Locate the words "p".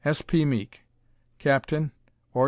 0.23-0.45